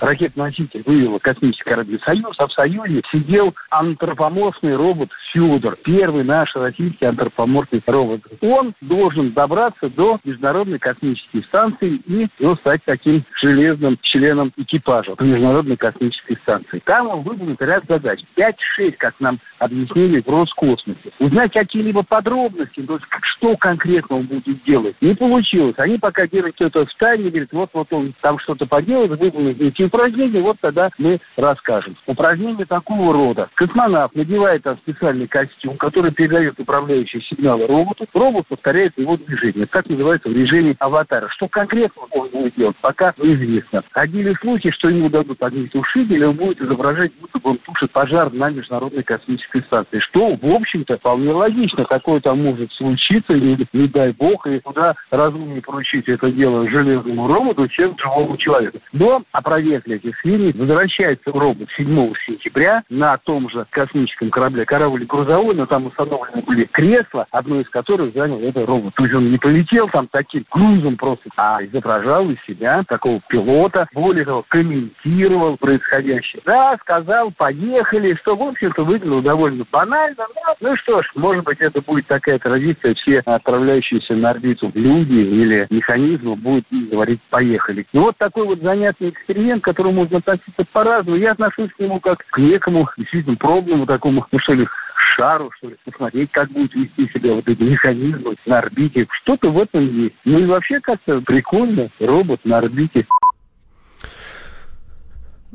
ракет-носитель 0.05 0.83
вывела 0.85 1.19
космический 1.19 1.65
корабль 1.65 1.99
«Союз», 2.05 2.35
а 2.39 2.47
в 2.47 2.53
«Союзе» 2.53 3.03
сидел 3.11 3.55
антропоморфный 3.71 4.77
робот 4.77 5.11
Федор, 5.33 5.77
первый 5.85 6.25
наш 6.25 6.55
российский 6.55 7.07
антропоморфный 7.07 7.83
робот. 7.87 8.23
Он 8.41 8.75
должен 8.81 9.33
добраться 9.33 9.89
до 9.89 10.19
Международной 10.25 10.79
космической 10.79 11.43
станции 11.45 12.01
и 12.07 12.29
ну, 12.39 12.55
стать 12.57 12.83
таким 12.85 13.25
железным 13.41 13.99
членом 14.03 14.53
экипажа 14.57 15.15
Международной 15.19 15.77
космической 15.77 16.37
станции. 16.37 16.81
Там 16.85 17.09
он 17.09 17.23
выполнит 17.23 17.61
ряд 17.61 17.85
задач. 17.89 18.21
5-6, 18.37 18.93
как 18.99 19.15
нам 19.21 19.39
объяснили 19.59 20.21
в 20.21 20.29
Роскосмосе. 20.29 21.13
Узнать 21.19 21.53
какие-либо 21.53 22.03
подробности, 22.03 22.83
то 22.83 22.95
есть 22.95 23.07
что 23.37 23.57
конкретно 23.57 24.17
он 24.17 24.27
будет 24.27 24.63
делать, 24.65 24.97
не 25.01 25.15
получилось. 25.15 25.75
Они 25.79 25.99
пока 25.99 26.27
держат 26.27 26.61
это 26.61 26.85
в 26.85 26.95
тайне, 26.95 27.31
говорят, 27.31 27.53
вот-вот 27.53 27.93
он 27.93 28.15
там 28.21 28.39
что-то 28.39 28.67
поделает, 28.67 29.19
выполнит 29.19 29.61
эти 29.61 29.83
упражнения, 29.95 30.41
вот 30.41 30.57
тогда 30.61 30.91
мы 30.99 31.21
расскажем. 31.37 31.97
Упражнения 32.07 32.65
такого 32.65 33.13
рода. 33.13 33.49
Космонавт 33.55 34.15
надевает 34.15 34.63
там 34.63 34.77
специальный 34.79 35.29
костюм, 35.29 35.77
который 35.77 36.11
передает 36.13 36.59
управляющие 36.59 37.23
сигналы 37.23 37.67
роботу. 37.67 38.07
Робот 38.13 38.47
повторяет 38.49 38.93
его 38.99 39.17
движение. 39.17 39.67
Так 39.67 39.89
называется 39.89 40.29
в 40.29 40.33
режиме 40.33 40.75
аватара. 40.81 41.29
Что 41.31 41.49
конкретно 41.49 42.03
он 42.11 42.29
будет 42.31 42.55
делать, 42.57 42.77
пока 42.81 43.15
неизвестно. 43.19 43.83
Ходили 43.93 44.35
слухи, 44.41 44.71
что 44.71 44.89
ему 44.89 45.09
дадут 45.09 45.43
огнетушитель, 45.43 46.25
он 46.25 46.37
будет 46.37 46.61
изображать, 46.61 47.13
будто 47.21 47.39
бы 47.39 47.51
он 47.51 47.59
тушит 47.59 47.93
пожар 47.93 48.33
на 48.33 48.51
Международной 48.51 49.05
космической 49.05 49.63
станции. 49.63 50.01
Что, 50.01 50.37
в 50.37 50.47
общем-то, 50.47 50.99
вполне 50.99 51.33
логично. 51.33 51.85
Такое 51.85 52.21
там 52.21 52.43
может 52.43 52.73
случиться, 52.73 53.35
не, 53.35 53.57
не 53.73 53.89
дай 53.89 54.13
бог, 54.13 54.47
и 54.47 54.59
куда 54.61 54.95
разумнее 55.11 55.63
поручить 55.63 56.09
это 56.09 56.31
дело 56.31 56.69
железному 56.69 57.29
роботу, 57.29 57.69
чем 57.69 57.97
живому 57.99 58.37
человеку. 58.37 58.79
Но 58.93 59.23
опроверг 59.33 59.74
для 59.83 59.97
этих 59.97 60.19
свиней. 60.21 60.53
Возвращается 60.53 61.33
робот 61.33 61.69
7 61.77 62.13
сентября 62.27 62.83
на 62.89 63.17
том 63.19 63.49
же 63.51 63.67
космическом 63.71 64.31
корабле 64.31 64.65
корабль 64.65 65.05
грузовой, 65.05 65.55
но 65.55 65.67
там 65.67 65.87
установлены 65.87 66.43
были 66.43 66.65
кресла, 66.65 67.27
одно 67.31 67.61
из 67.61 67.69
которых 67.69 68.15
занял 68.15 68.39
этот 68.41 68.67
робот. 68.67 68.95
То 68.95 69.05
есть 69.05 69.15
он 69.15 69.31
не 69.31 69.39
полетел 69.39 69.89
там 69.89 70.09
таким 70.11 70.45
грузом 70.51 70.97
просто, 70.97 71.29
а 71.37 71.63
изображал 71.65 72.31
из 72.31 72.37
себя 72.47 72.83
такого 72.89 73.21
пилота, 73.29 73.87
более 73.93 74.25
того, 74.25 74.45
комментировал 74.49 75.57
происходящее. 75.57 76.43
Да, 76.45 76.77
сказал, 76.81 77.33
поехали, 77.37 78.15
что, 78.21 78.37
в 78.37 78.43
общем-то, 78.43 78.85
выглядело 78.85 79.23
довольно 79.23 79.65
банально. 79.71 80.27
Но, 80.61 80.71
ну 80.71 80.77
что 80.77 81.03
ж, 81.03 81.11
может 81.15 81.45
быть, 81.45 81.61
это 81.61 81.81
будет 81.81 82.07
такая 82.07 82.39
традиция, 82.39 82.95
все 82.95 83.21
отправляющиеся 83.25 84.15
на 84.15 84.31
орбиту 84.31 84.71
люди 84.75 85.15
или 85.15 85.67
механизмы 85.71 86.37
будут 86.37 86.65
говорить 86.71 87.21
«поехали». 87.31 87.87
И 87.93 87.99
вот 87.99 88.17
такой 88.19 88.47
вот 88.47 88.61
занятный 88.61 89.11
эксперимент, 89.11 89.63
к 89.65 89.67
которому 89.67 90.03
можно 90.03 90.19
относиться 90.19 90.65
по-разному. 90.73 91.17
Я 91.17 91.33
отношусь 91.33 91.73
к 91.73 91.79
нему 91.81 91.99
как 91.99 92.19
к 92.19 92.39
некому 92.39 92.87
действительно 92.99 93.37
пробному 93.37 93.87
такому, 93.87 94.27
ну 94.31 94.39
что 94.41 94.53
ли, 94.53 94.69
шару, 95.17 95.51
что 95.57 95.69
ли, 95.69 95.77
посмотреть, 95.85 96.31
как 96.33 96.51
будет 96.51 96.75
вести 96.75 97.09
себя 97.09 97.33
вот 97.33 97.49
эти 97.49 97.63
механизмы 97.63 98.37
на 98.45 98.59
орбите. 98.59 99.07
Что-то 99.23 99.51
в 99.51 99.59
этом 99.59 99.89
есть. 99.89 100.17
Ну 100.27 100.39
и 100.39 100.47
вообще 100.47 100.81
как-то 100.81 101.23
прикольно, 101.23 101.89
робот 101.99 102.41
на 102.45 102.59
орбите. 102.59 103.07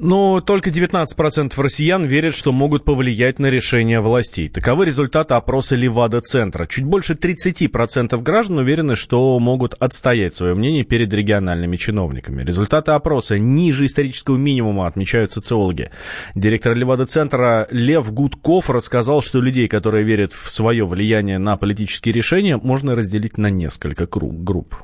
Но 0.01 0.39
только 0.39 0.70
19% 0.70 1.62
россиян 1.62 2.06
верят, 2.06 2.34
что 2.34 2.53
могут 2.53 2.86
повлиять 2.86 3.38
на 3.38 3.48
решение 3.48 4.00
властей. 4.00 4.48
Таковы 4.48 4.86
результаты 4.86 5.34
опроса 5.34 5.75
Левада-центра. 5.75 6.65
Чуть 6.68 6.86
больше 6.86 7.15
30% 7.15 8.18
граждан 8.22 8.60
уверены, 8.60 8.96
что 8.96 9.38
могут 9.39 9.74
отстоять 9.74 10.34
свое 10.34 10.56
мнение 10.56 10.86
перед 10.86 11.13
региональными 11.13 11.75
чиновниками. 11.75 12.44
Результаты 12.44 12.91
опроса 12.91 13.38
ниже 13.38 13.88
исторического 13.88 14.38
минимума, 14.38 14.88
отмечают 14.88 15.34
социологи. 15.34 15.91
Директор 16.34 16.74
Левада-центра 16.74 17.68
Лев 17.70 18.13
Гудков 18.13 18.70
рассказал, 18.70 19.22
что 19.22 19.41
людей, 19.41 19.68
которые 19.68 20.06
верят 20.06 20.32
в 20.32 20.50
свое 20.50 20.86
влияние 20.86 21.39
на 21.39 21.58
политические 21.58 22.13
решения, 22.13 22.56
можно 22.56 22.96
разделить 22.96 23.38
на 23.38 23.50
несколько 23.50 24.08
групп. 24.08 24.75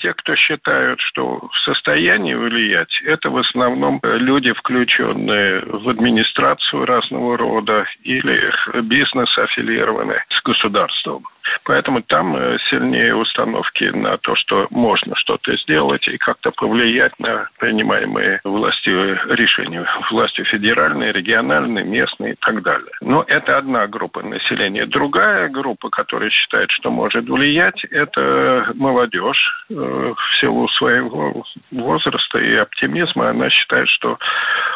Те, 0.00 0.14
кто 0.14 0.34
считают, 0.34 0.98
что 1.00 1.48
в 1.48 1.58
состоянии 1.64 2.34
влиять, 2.34 3.02
это 3.04 3.28
в 3.28 3.36
основном 3.36 4.00
люди, 4.02 4.52
включенные 4.52 5.60
в 5.60 5.88
администрацию 5.88 6.86
разного 6.86 7.36
рода 7.36 7.86
или 8.02 8.52
бизнес 8.82 9.36
аффилированные 9.36 10.24
с 10.30 10.42
государством. 10.42 11.24
Поэтому 11.64 12.02
там 12.02 12.36
э, 12.36 12.58
сильнее 12.70 13.14
установки 13.14 13.84
на 13.84 14.16
то, 14.18 14.34
что 14.36 14.66
можно 14.70 15.14
что-то 15.16 15.56
сделать 15.58 16.06
и 16.08 16.18
как-то 16.18 16.50
повлиять 16.50 17.18
на 17.18 17.48
принимаемые 17.58 18.40
властью 18.44 19.18
решения. 19.34 19.86
Властью 20.10 20.44
федеральные, 20.46 21.12
региональные, 21.12 21.84
местные 21.84 22.32
и 22.32 22.36
так 22.40 22.62
далее. 22.62 22.92
Но 23.00 23.24
это 23.26 23.58
одна 23.58 23.86
группа 23.86 24.22
населения. 24.22 24.86
Другая 24.86 25.48
группа, 25.48 25.90
которая 25.90 26.30
считает, 26.30 26.70
что 26.70 26.90
может 26.90 27.28
влиять, 27.28 27.84
это 27.84 28.72
молодежь. 28.74 29.66
Э, 29.70 29.74
в 29.74 30.40
силу 30.40 30.68
своего 30.70 31.44
возраста 31.70 32.38
и 32.38 32.56
оптимизма 32.56 33.30
она 33.30 33.50
считает, 33.50 33.88
что 33.88 34.18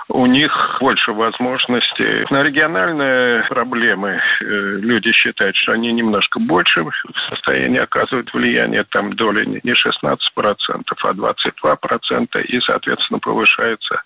у 0.09 0.27
них 0.27 0.77
больше 0.81 1.13
возможностей. 1.13 2.27
На 2.31 2.43
региональные 2.43 3.45
проблемы 3.49 4.21
э, 4.41 4.45
люди 4.45 5.13
считают, 5.13 5.57
что 5.57 5.73
они 5.73 5.93
немножко 5.93 6.39
больше 6.41 6.64
больше 6.65 6.85
в 6.85 7.31
состоянии 7.31 7.79
оказывать 7.79 8.33
влияние, 8.33 8.85
там 8.85 9.13
доля 9.15 9.45
не 9.45 9.61
16%, 9.61 10.17
а 10.37 11.13
22%, 11.13 12.43
и, 12.43 12.61
соответственно, 12.61 13.19
повышается 13.19 14.03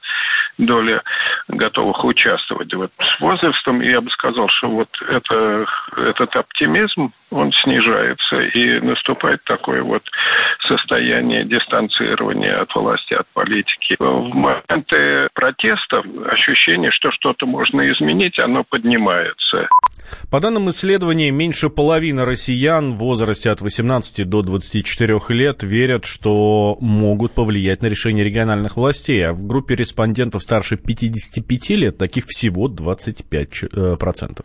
доля 0.58 1.02
готовых 1.48 2.04
участвовать. 2.04 2.72
Вот 2.74 2.90
с 3.00 3.20
возрастом 3.20 3.80
я 3.80 4.00
бы 4.00 4.10
сказал, 4.10 4.48
что 4.48 4.68
вот 4.68 4.88
это, 5.08 5.66
этот 5.96 6.34
оптимизм, 6.34 7.12
он 7.30 7.52
снижается, 7.52 8.40
и 8.40 8.80
наступает 8.80 9.44
такое 9.44 9.82
вот 9.82 10.02
состояние 10.66 11.44
дистанцирования 11.44 12.60
от 12.60 12.74
власти, 12.74 13.14
от 13.14 13.26
политики. 13.34 13.96
В 13.98 14.34
моменты 14.34 15.28
протеста 15.34 16.02
ощущение, 16.26 16.90
что 16.90 17.10
что-то 17.12 17.46
можно 17.46 17.90
изменить, 17.92 18.38
оно 18.38 18.64
поднимается. 18.64 19.68
По 20.30 20.40
данным 20.40 20.70
исследования, 20.70 21.30
меньше 21.30 21.70
половины 21.70 22.24
россиян 22.24 22.92
в 22.92 22.98
возрасте 22.98 23.50
от 23.50 23.60
18 23.60 24.28
до 24.28 24.42
24 24.42 25.20
лет 25.30 25.62
верят, 25.62 26.04
что 26.04 26.76
могут 26.80 27.32
повлиять 27.32 27.82
на 27.82 27.86
решение 27.86 28.24
региональных 28.24 28.76
властей, 28.76 29.26
а 29.26 29.32
в 29.32 29.44
группе 29.46 29.74
респондентов 29.74 30.42
старше 30.42 30.76
55 30.76 31.70
лет 31.70 31.98
таких 31.98 32.26
всего 32.26 32.68
25%. 32.68 34.44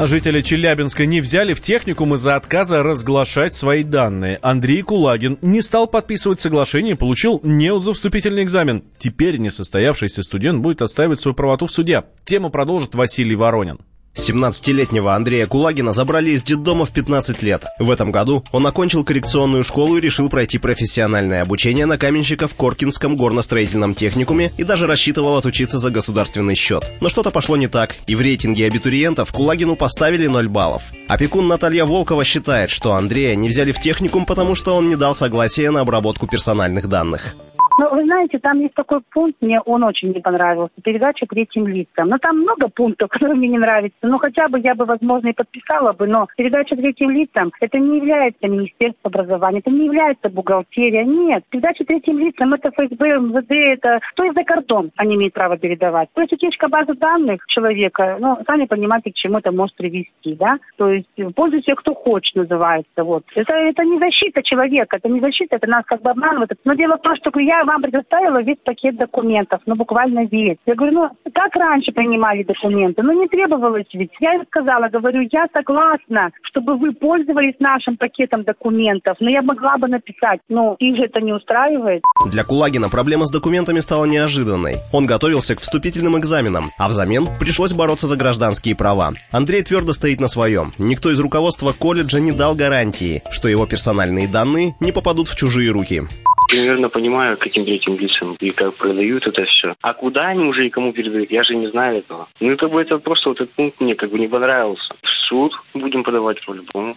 А 0.00 0.06
жители 0.06 0.40
Челябинска 0.40 1.04
не 1.04 1.20
взяли 1.20 1.52
в 1.52 1.60
техникум 1.60 2.14
из-за 2.14 2.34
отказа 2.34 2.82
разглашать 2.82 3.54
свои 3.54 3.84
данные. 3.84 4.38
Андрей 4.40 4.80
Кулагин 4.80 5.36
не 5.42 5.60
стал 5.60 5.86
подписывать 5.86 6.40
соглашение 6.40 6.94
и 6.94 6.96
получил 6.96 7.38
неуд 7.42 7.84
за 7.84 7.92
вступительный 7.92 8.42
экзамен. 8.42 8.82
Теперь 8.96 9.36
несостоявшийся 9.36 10.22
студент 10.22 10.62
будет 10.62 10.80
отстаивать 10.80 11.20
свою 11.20 11.34
правоту 11.34 11.66
в 11.66 11.70
суде. 11.70 12.04
Тему 12.24 12.48
продолжит 12.48 12.94
Василий 12.94 13.36
Воронин. 13.36 13.78
17-летнего 14.14 15.14
Андрея 15.14 15.46
Кулагина 15.46 15.92
забрали 15.92 16.30
из 16.30 16.42
детдома 16.42 16.84
в 16.84 16.90
15 16.90 17.42
лет. 17.42 17.64
В 17.78 17.90
этом 17.90 18.10
году 18.10 18.44
он 18.52 18.66
окончил 18.66 19.04
коррекционную 19.04 19.64
школу 19.64 19.96
и 19.96 20.00
решил 20.00 20.28
пройти 20.28 20.58
профессиональное 20.58 21.42
обучение 21.42 21.86
на 21.86 21.96
каменщика 21.96 22.48
в 22.48 22.54
Коркинском 22.54 23.16
горностроительном 23.16 23.94
техникуме 23.94 24.52
и 24.58 24.64
даже 24.64 24.86
рассчитывал 24.86 25.36
отучиться 25.36 25.78
за 25.78 25.90
государственный 25.90 26.54
счет. 26.54 26.84
Но 27.00 27.08
что-то 27.08 27.30
пошло 27.30 27.56
не 27.56 27.68
так, 27.68 27.96
и 28.06 28.14
в 28.14 28.20
рейтинге 28.20 28.66
абитуриентов 28.66 29.32
Кулагину 29.32 29.76
поставили 29.76 30.26
0 30.26 30.48
баллов. 30.48 30.92
Опекун 31.08 31.48
Наталья 31.48 31.84
Волкова 31.84 32.24
считает, 32.24 32.70
что 32.70 32.94
Андрея 32.94 33.34
не 33.36 33.48
взяли 33.48 33.72
в 33.72 33.80
техникум, 33.80 34.26
потому 34.26 34.54
что 34.54 34.76
он 34.76 34.88
не 34.88 34.96
дал 34.96 35.14
согласия 35.14 35.70
на 35.70 35.80
обработку 35.80 36.26
персональных 36.26 36.88
данных. 36.88 37.34
Ну, 37.78 37.94
вы 37.94 38.04
знаете, 38.04 38.38
там 38.38 38.60
есть 38.60 38.74
такой 38.74 39.00
пункт, 39.12 39.40
мне 39.40 39.60
он 39.60 39.82
очень 39.84 40.12
не 40.12 40.20
понравился, 40.20 40.74
передача 40.82 41.26
третьим 41.26 41.66
лицам. 41.66 42.08
Но 42.08 42.18
там 42.18 42.40
много 42.40 42.68
пунктов, 42.68 43.08
которые 43.10 43.36
мне 43.36 43.48
не 43.48 43.58
нравятся. 43.58 43.98
Но 44.02 44.18
хотя 44.18 44.48
бы 44.48 44.58
я 44.60 44.74
бы, 44.74 44.84
возможно, 44.84 45.28
и 45.28 45.32
подписала 45.32 45.92
бы, 45.92 46.06
но 46.06 46.28
передача 46.36 46.76
третьим 46.76 47.10
лицам, 47.10 47.52
это 47.60 47.78
не 47.78 47.98
является 47.98 48.48
Министерство 48.48 49.08
образования, 49.08 49.60
это 49.60 49.70
не 49.70 49.86
является 49.86 50.28
бухгалтерия, 50.28 51.04
нет. 51.04 51.44
Передача 51.50 51.84
третьим 51.84 52.18
лицам, 52.18 52.54
это 52.54 52.70
ФСБ, 52.70 53.18
МВД, 53.18 53.50
это 53.50 54.00
кто 54.12 54.24
из 54.24 54.34
за 54.34 54.44
кордон 54.44 54.90
они 54.96 55.14
имеют 55.16 55.34
право 55.34 55.56
передавать. 55.56 56.08
То 56.14 56.20
есть 56.20 56.32
утечка 56.32 56.68
базы 56.68 56.94
данных 56.94 57.44
человека, 57.46 58.16
ну, 58.20 58.38
сами 58.46 58.66
понимаете, 58.66 59.10
к 59.12 59.14
чему 59.14 59.38
это 59.38 59.52
может 59.52 59.76
привести, 59.76 60.34
да? 60.34 60.58
То 60.76 60.90
есть 60.90 61.08
пользуйся 61.34 61.74
кто 61.74 61.94
хочет, 61.94 62.34
называется, 62.34 63.04
вот. 63.04 63.24
Это, 63.34 63.54
это 63.54 63.84
не 63.84 63.98
защита 63.98 64.42
человека, 64.42 64.96
это 64.96 65.08
не 65.08 65.20
защита, 65.20 65.56
это 65.56 65.66
нас 65.68 65.84
как 65.86 66.02
бы 66.02 66.10
обманывают. 66.10 66.52
Но 66.64 66.74
дело 66.74 66.96
в 66.96 67.02
том, 67.02 67.16
что 67.16 67.30
я 67.40 67.59
вам 67.64 67.82
предоставила 67.82 68.42
весь 68.42 68.58
пакет 68.64 68.96
документов, 68.96 69.60
ну, 69.66 69.74
буквально 69.74 70.24
весь. 70.26 70.58
Я 70.66 70.74
говорю, 70.74 70.94
ну, 70.94 71.32
как 71.32 71.54
раньше 71.56 71.92
принимали 71.92 72.42
документы? 72.42 73.02
Ну, 73.02 73.12
не 73.20 73.28
требовалось 73.28 73.86
ведь. 73.92 74.10
Я 74.20 74.34
им 74.34 74.44
сказала, 74.46 74.88
говорю, 74.88 75.26
я 75.30 75.46
согласна, 75.52 76.30
чтобы 76.42 76.76
вы 76.76 76.92
пользовались 76.92 77.54
нашим 77.58 77.96
пакетом 77.96 78.44
документов, 78.44 79.16
но 79.20 79.30
я 79.30 79.42
могла 79.42 79.78
бы 79.78 79.88
написать, 79.88 80.40
ну, 80.48 80.74
их 80.78 80.96
же 80.96 81.04
это 81.04 81.20
не 81.20 81.32
устраивает. 81.32 82.02
Для 82.30 82.44
Кулагина 82.44 82.88
проблема 82.88 83.26
с 83.26 83.30
документами 83.30 83.80
стала 83.80 84.04
неожиданной. 84.04 84.76
Он 84.92 85.06
готовился 85.06 85.54
к 85.54 85.60
вступительным 85.60 86.18
экзаменам, 86.18 86.64
а 86.78 86.88
взамен 86.88 87.26
пришлось 87.38 87.72
бороться 87.72 88.06
за 88.06 88.16
гражданские 88.16 88.76
права. 88.76 89.12
Андрей 89.32 89.62
твердо 89.62 89.92
стоит 89.92 90.20
на 90.20 90.28
своем. 90.28 90.72
Никто 90.78 91.10
из 91.10 91.20
руководства 91.20 91.72
колледжа 91.72 92.20
не 92.20 92.32
дал 92.32 92.54
гарантии, 92.54 93.22
что 93.30 93.48
его 93.48 93.66
персональные 93.66 94.28
данные 94.28 94.74
не 94.80 94.92
попадут 94.92 95.28
в 95.28 95.36
чужие 95.36 95.70
руки 95.70 96.02
примерно 96.50 96.88
понимаю, 96.88 97.38
каким 97.38 97.64
третьим 97.64 97.96
лицам 97.96 98.36
и 98.40 98.50
как 98.50 98.76
продают 98.76 99.26
это 99.26 99.44
все. 99.44 99.74
А 99.80 99.94
куда 99.94 100.28
они 100.28 100.44
уже 100.44 100.66
и 100.66 100.70
кому 100.70 100.92
передают, 100.92 101.30
я 101.30 101.44
же 101.44 101.54
не 101.54 101.70
знаю 101.70 101.98
этого. 101.98 102.28
Ну, 102.40 102.56
как 102.56 102.70
бы 102.70 102.82
это 102.82 102.98
просто 102.98 103.30
вот 103.30 103.40
этот 103.40 103.54
пункт 103.54 103.80
мне 103.80 103.94
как 103.94 104.10
бы 104.10 104.18
не 104.18 104.28
понравился. 104.28 104.94
В 105.02 105.28
суд 105.28 105.52
будем 105.74 106.02
подавать 106.02 106.44
по-любому. 106.44 106.96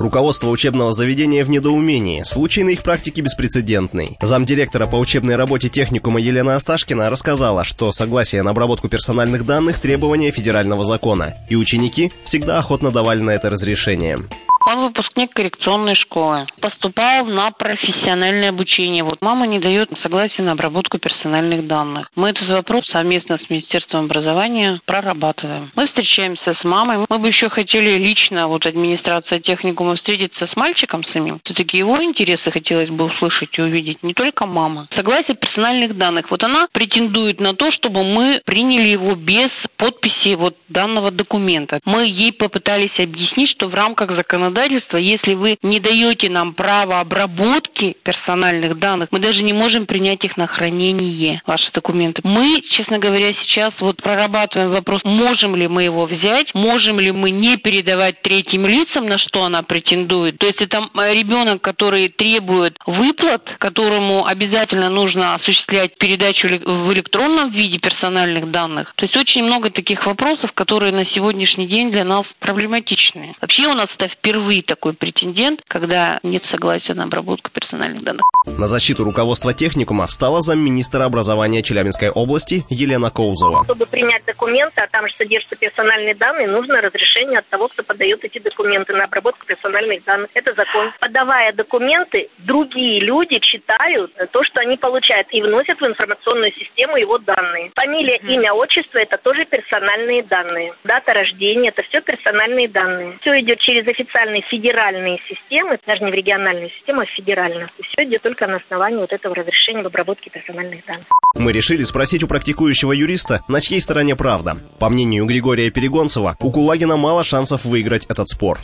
Руководство 0.00 0.48
учебного 0.48 0.92
заведения 0.92 1.44
в 1.44 1.50
недоумении. 1.50 2.22
Случай 2.22 2.64
на 2.64 2.70
их 2.70 2.82
практике 2.82 3.20
беспрецедентный. 3.20 4.16
Замдиректора 4.22 4.86
по 4.86 4.96
учебной 4.96 5.36
работе 5.36 5.68
техникума 5.68 6.18
Елена 6.18 6.56
Осташкина 6.56 7.10
рассказала, 7.10 7.64
что 7.64 7.92
согласие 7.92 8.42
на 8.42 8.52
обработку 8.52 8.88
персональных 8.88 9.44
данных– 9.44 9.80
требование 9.82 10.30
федерального 10.30 10.84
закона, 10.84 11.34
и 11.50 11.56
ученики 11.56 12.10
всегда 12.24 12.58
охотно 12.58 12.90
давали 12.90 13.20
на 13.20 13.30
это 13.30 13.50
разрешение. 13.50 14.18
Он 14.68 14.80
выпускник 14.80 15.32
коррекционной 15.32 15.94
школы. 15.94 16.48
Поступал 16.60 17.24
на 17.26 17.52
профессиональное 17.52 18.48
обучение. 18.48 19.04
Вот 19.04 19.18
мама 19.20 19.46
не 19.46 19.60
дает 19.60 19.88
согласия 20.02 20.42
на 20.42 20.52
обработку 20.52 20.98
персональных 20.98 21.68
данных. 21.68 22.08
Мы 22.16 22.30
этот 22.30 22.48
вопрос 22.48 22.84
совместно 22.88 23.38
с 23.38 23.48
Министерством 23.48 24.06
образования 24.06 24.80
прорабатываем. 24.84 25.70
Мы 25.76 25.86
встречаемся 25.86 26.56
с 26.60 26.64
мамой. 26.64 27.06
Мы 27.08 27.18
бы 27.20 27.28
еще 27.28 27.48
хотели 27.48 27.96
лично, 27.96 28.48
вот 28.48 28.66
администрация 28.66 29.38
техникума, 29.38 29.94
встретиться 29.94 30.48
с 30.48 30.56
мальчиком 30.56 31.04
самим. 31.12 31.38
Все-таки 31.44 31.78
его 31.78 32.02
интересы 32.02 32.50
хотелось 32.50 32.90
бы 32.90 33.04
услышать 33.04 33.56
и 33.56 33.62
увидеть, 33.62 34.02
не 34.02 34.14
только 34.14 34.46
мама. 34.46 34.88
Согласие 34.96 35.36
персональных 35.36 35.96
данных. 35.96 36.28
Вот 36.28 36.42
она 36.42 36.66
претендует 36.72 37.38
на 37.38 37.54
то, 37.54 37.70
чтобы 37.70 38.02
мы 38.02 38.40
приняли 38.44 38.88
его 38.88 39.14
без 39.14 39.50
подписи 39.76 40.34
вот 40.34 40.56
данного 40.68 41.12
документа. 41.12 41.78
Мы 41.84 42.06
ей 42.06 42.32
попытались 42.32 42.98
объяснить, 42.98 43.50
что 43.50 43.68
в 43.68 43.74
рамках 43.74 44.10
законодательства 44.10 44.55
законодательства, 44.56 44.96
если 44.96 45.34
вы 45.34 45.58
не 45.62 45.80
даете 45.80 46.30
нам 46.30 46.54
право 46.54 47.00
обработки 47.00 47.96
персональных 48.02 48.78
данных, 48.78 49.08
мы 49.10 49.20
даже 49.20 49.42
не 49.42 49.52
можем 49.52 49.86
принять 49.86 50.24
их 50.24 50.36
на 50.36 50.46
хранение, 50.46 51.42
ваши 51.46 51.70
документы. 51.72 52.22
Мы, 52.24 52.62
честно 52.70 52.98
говоря, 52.98 53.34
сейчас 53.42 53.74
вот 53.80 54.02
прорабатываем 54.02 54.70
вопрос, 54.70 55.02
можем 55.04 55.54
ли 55.56 55.68
мы 55.68 55.84
его 55.84 56.06
взять, 56.06 56.54
можем 56.54 57.00
ли 57.00 57.12
мы 57.12 57.30
не 57.30 57.56
передавать 57.58 58.22
третьим 58.22 58.66
лицам, 58.66 59.06
на 59.06 59.18
что 59.18 59.44
она 59.44 59.62
претендует. 59.62 60.38
То 60.38 60.46
есть 60.46 60.60
это 60.60 60.88
ребенок, 60.94 61.60
который 61.62 62.08
требует 62.08 62.76
выплат, 62.86 63.42
которому 63.58 64.26
обязательно 64.26 64.88
нужно 64.88 65.34
осуществлять 65.34 65.96
передачу 65.98 66.48
в 66.48 66.92
электронном 66.92 67.50
виде 67.50 67.78
персональных 67.78 68.50
данных. 68.50 68.92
То 68.96 69.04
есть 69.04 69.16
очень 69.16 69.44
много 69.44 69.70
таких 69.70 70.06
вопросов, 70.06 70.52
которые 70.52 70.92
на 70.92 71.04
сегодняшний 71.06 71.66
день 71.66 71.90
для 71.90 72.04
нас 72.04 72.24
проблематичны. 72.40 73.34
Вообще 73.40 73.66
у 73.66 73.74
нас 73.74 73.88
это 73.98 74.08
впервые 74.08 74.45
впервые 74.46 74.62
такой 74.62 74.92
претендент, 74.92 75.60
когда 75.68 76.20
нет 76.22 76.42
согласия 76.50 76.94
на 76.94 77.04
обработку 77.04 77.50
персональных 77.50 78.04
данных. 78.04 78.22
На 78.58 78.66
защиту 78.68 79.02
руководства 79.02 79.52
техникума 79.52 80.06
встала 80.06 80.40
замминистра 80.40 81.04
образования 81.04 81.62
Челябинской 81.62 82.10
области 82.10 82.62
Елена 82.70 83.10
Коузова. 83.10 83.64
Чтобы 83.64 83.86
принять 83.86 84.24
документы, 84.24 84.82
а 84.82 84.86
там 84.86 85.08
же 85.08 85.14
содержатся 85.14 85.56
персональные 85.56 86.14
данные, 86.14 86.46
нужно 86.46 86.80
разрешение 86.80 87.40
от 87.40 87.48
того, 87.48 87.68
кто 87.68 87.82
подает 87.82 88.24
эти 88.24 88.38
документы 88.38 88.92
на 88.92 89.04
обработку 89.04 89.44
персональных 89.46 90.04
данных. 90.04 90.30
Это 90.34 90.54
закон. 90.54 90.92
Подавая 91.00 91.52
документы, 91.52 92.28
другие 92.38 93.00
люди 93.00 93.38
читают 93.40 94.12
то, 94.30 94.44
что 94.44 94.60
они 94.60 94.76
получают, 94.76 95.26
и 95.32 95.42
вносят 95.42 95.80
в 95.80 95.86
информационную 95.86 96.52
систему 96.52 96.96
его 96.96 97.18
данные. 97.18 97.72
Фамилия, 97.74 98.18
имя, 98.18 98.52
отчество– 98.52 98.98
это 99.00 99.18
тоже 99.18 99.44
персональные 99.44 100.22
данные. 100.22 100.72
Дата 100.84 101.12
рождения– 101.12 101.68
это 101.76 101.82
все 101.88 102.00
персональные 102.00 102.68
данные. 102.68 103.18
Все 103.22 103.40
идет 103.40 103.58
через 103.60 103.86
официальный 103.88 104.35
региональные, 104.36 104.42
федеральные 104.50 105.18
системы, 105.28 105.78
даже 105.86 106.04
не 106.04 106.10
в 106.10 106.14
региональную 106.14 106.70
систему, 106.70 107.00
а 107.00 107.06
в 107.06 107.10
федеральную. 107.10 107.70
И 107.78 107.82
все 107.82 108.04
идет 108.04 108.22
только 108.22 108.46
на 108.46 108.56
основании 108.56 108.98
вот 108.98 109.12
этого 109.12 109.34
разрешения 109.34 109.82
в 109.82 109.86
обработке 109.86 110.30
персональных 110.30 110.84
данных. 110.86 111.06
Мы 111.38 111.52
решили 111.52 111.82
спросить 111.82 112.22
у 112.22 112.28
практикующего 112.28 112.92
юриста, 112.92 113.40
на 113.48 113.60
чьей 113.60 113.80
стороне 113.80 114.16
правда. 114.16 114.54
По 114.80 114.88
мнению 114.88 115.26
Григория 115.26 115.70
Перегонцева, 115.70 116.36
у 116.40 116.50
Кулагина 116.50 116.96
мало 116.96 117.24
шансов 117.24 117.64
выиграть 117.64 118.06
этот 118.06 118.28
спор. 118.28 118.58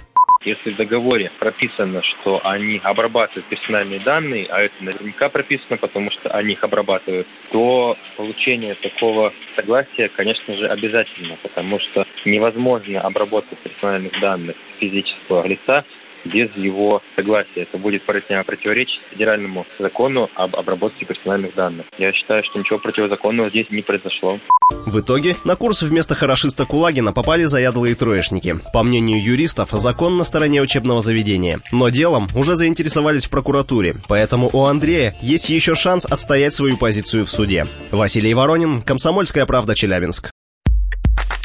Если 0.45 0.73
в 0.73 0.77
договоре 0.77 1.31
прописано, 1.39 2.03
что 2.03 2.41
они 2.45 2.81
обрабатывают 2.83 3.47
персональные 3.47 4.01
данные, 4.01 4.47
а 4.51 4.63
это 4.63 4.75
наверняка 4.81 5.29
прописано, 5.29 5.77
потому 5.77 6.11
что 6.11 6.31
они 6.31 6.55
их 6.55 6.65
обрабатывают, 6.65 7.27
то 7.51 7.97
получение 8.17 8.75
такого 8.75 9.33
согласия, 9.55 10.09
конечно 10.09 10.57
же, 10.57 10.67
обязательно, 10.67 11.37
потому 11.43 11.79
что 11.79 12.07
невозможно 12.25 13.01
обработать 13.01 13.59
персональных 13.59 14.19
данных 14.21 14.57
физического 14.81 15.47
лица 15.47 15.85
без 16.25 16.55
его 16.57 17.03
согласия. 17.17 17.63
Это 17.63 17.79
будет 17.79 18.05
противоречить 18.05 19.01
федеральному 19.11 19.67
закону 19.79 20.29
об 20.35 20.57
обработке 20.57 21.05
персональных 21.05 21.55
данных. 21.55 21.87
Я 21.99 22.13
считаю, 22.13 22.43
что 22.45 22.59
ничего 22.59 22.79
противозаконного 22.79 23.51
здесь 23.51 23.67
не 23.71 23.83
произошло. 23.83 24.39
В 24.87 25.01
итоге 25.01 25.35
на 25.45 25.57
курс 25.57 25.83
вместо 25.83 26.15
хорошиста 26.15 26.67
Кулагина 26.67 27.13
попали 27.13 27.45
заядлые 27.45 27.95
троечники. 27.95 28.57
По 28.73 28.83
мнению 28.83 29.23
юристов, 29.23 29.71
закон 29.71 30.17
на 30.17 30.25
стороне 30.25 30.61
учебного 30.61 31.01
заведения. 31.01 31.61
Но 31.73 31.89
делом 31.89 32.27
уже 32.35 32.57
заинтересовались 32.57 33.27
в 33.27 33.31
прокуратуре, 33.31 33.95
поэтому 34.09 34.51
у 34.53 34.65
Андрея 34.65 35.15
есть 35.21 35.49
еще 35.51 35.75
шанс 35.75 36.05
отстоять 36.05 36.55
свою 36.55 36.77
позицию 36.77 37.27
в 37.27 37.31
суде. 37.31 37.65
Василий 37.91 38.35
Воронин, 38.35 38.83
Комсомольская 38.83 39.47
правда, 39.47 39.75
Челябинск. 39.75 40.32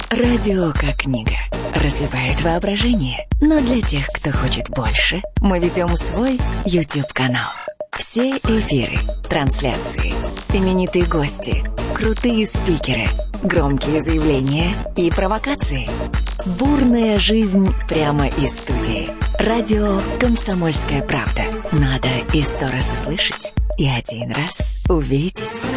Радио 0.09 0.71
как 0.71 0.99
книга. 0.99 1.35
Разливает 1.73 2.41
воображение. 2.41 3.27
Но 3.41 3.59
для 3.59 3.81
тех, 3.81 4.07
кто 4.07 4.31
хочет 4.31 4.69
больше, 4.69 5.21
мы 5.41 5.59
ведем 5.59 5.89
свой 5.97 6.39
YouTube-канал. 6.63 7.49
Все 7.91 8.37
эфиры, 8.37 8.97
трансляции, 9.27 10.13
именитые 10.55 11.05
гости, 11.05 11.61
крутые 11.93 12.47
спикеры, 12.47 13.05
громкие 13.43 14.01
заявления 14.01 14.69
и 14.95 15.11
провокации. 15.11 15.89
Бурная 16.57 17.17
жизнь 17.17 17.73
прямо 17.89 18.27
из 18.27 18.57
студии. 18.57 19.09
Радио 19.37 19.99
«Комсомольская 20.21 21.01
правда». 21.01 21.43
Надо 21.73 22.07
и 22.33 22.41
сто 22.43 22.65
раз 22.65 22.89
услышать, 22.93 23.53
и 23.77 23.85
один 23.85 24.31
раз 24.31 24.85
увидеть. 24.87 25.69